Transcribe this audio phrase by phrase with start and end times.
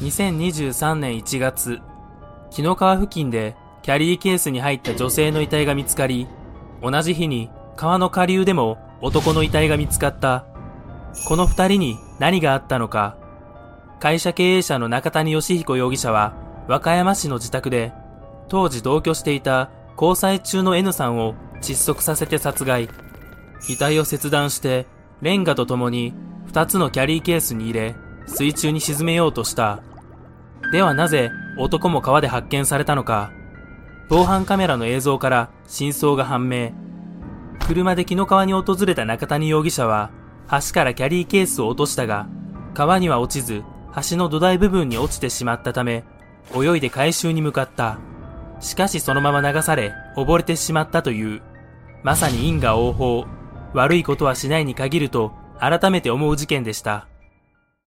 [0.00, 1.78] 2023年1月、
[2.50, 6.26] 木の川付近でキャリーケースに入った女性の遺体が見つかり、
[6.82, 10.46] 同じ日に川の下流でも男の遺体が見つかった。
[11.28, 13.18] この二人に何があったのか。
[14.00, 16.32] 会社経営者の中谷義彦容疑者は
[16.66, 17.92] 和歌山市の自宅で
[18.48, 19.70] 当時同居していた
[20.00, 22.88] 交際中の N さんを窒息させて殺害。
[23.68, 24.86] 遺体を切断して
[25.20, 26.14] レンガと共に
[26.46, 27.96] 二つのキャリーケースに入れ
[28.26, 29.82] 水中に沈めようとした。
[30.72, 33.32] ではなぜ男も川で発見されたのか。
[34.08, 36.72] 防犯カメラの映像から真相が判明。
[37.66, 40.10] 車で紀の川に訪れた中谷容疑者は、
[40.50, 42.26] 橋からキャリーケースを落としたが、
[42.74, 43.62] 川には落ちず、
[44.10, 46.04] 橋の土台部分に落ちてしまったため、
[46.54, 47.98] 泳いで回収に向かった。
[48.58, 51.42] しかしそのまま流され、溺れてしまったという。
[52.02, 53.26] まさに因果応報。
[53.72, 57.09] 悪いことはしないに限ると、改めて思う事件でした。